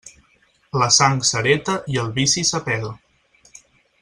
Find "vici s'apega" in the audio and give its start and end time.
2.17-2.91